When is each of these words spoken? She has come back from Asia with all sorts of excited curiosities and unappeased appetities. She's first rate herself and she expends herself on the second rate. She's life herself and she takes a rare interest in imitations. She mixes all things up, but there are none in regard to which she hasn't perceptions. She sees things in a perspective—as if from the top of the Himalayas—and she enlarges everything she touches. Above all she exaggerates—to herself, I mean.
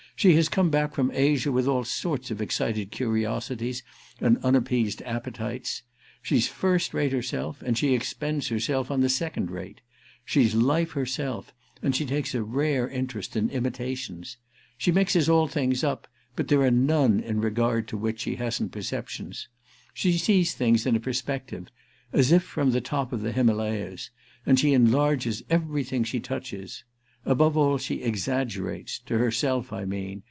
She 0.17 0.35
has 0.35 0.49
come 0.49 0.69
back 0.69 0.93
from 0.93 1.09
Asia 1.15 1.51
with 1.51 1.65
all 1.65 1.83
sorts 1.83 2.29
of 2.29 2.43
excited 2.43 2.91
curiosities 2.91 3.81
and 4.19 4.37
unappeased 4.43 5.01
appetities. 5.03 5.81
She's 6.21 6.47
first 6.47 6.93
rate 6.93 7.11
herself 7.11 7.63
and 7.63 7.75
she 7.75 7.95
expends 7.95 8.49
herself 8.49 8.91
on 8.91 9.01
the 9.01 9.09
second 9.09 9.49
rate. 9.49 9.81
She's 10.23 10.53
life 10.53 10.91
herself 10.91 11.55
and 11.81 11.95
she 11.95 12.05
takes 12.05 12.35
a 12.35 12.43
rare 12.43 12.87
interest 12.87 13.35
in 13.35 13.49
imitations. 13.49 14.37
She 14.77 14.91
mixes 14.91 15.27
all 15.27 15.47
things 15.47 15.83
up, 15.83 16.07
but 16.35 16.49
there 16.49 16.61
are 16.61 16.69
none 16.69 17.19
in 17.19 17.41
regard 17.41 17.87
to 17.87 17.97
which 17.97 18.19
she 18.19 18.35
hasn't 18.35 18.71
perceptions. 18.71 19.47
She 19.91 20.19
sees 20.19 20.53
things 20.53 20.85
in 20.85 20.95
a 20.95 20.99
perspective—as 20.99 22.31
if 22.31 22.43
from 22.43 22.73
the 22.73 22.81
top 22.81 23.11
of 23.11 23.21
the 23.23 23.31
Himalayas—and 23.31 24.59
she 24.59 24.73
enlarges 24.73 25.41
everything 25.49 26.03
she 26.03 26.19
touches. 26.19 26.83
Above 27.23 27.55
all 27.55 27.77
she 27.77 28.01
exaggerates—to 28.01 29.15
herself, 29.15 29.71
I 29.71 29.85
mean. 29.85 30.19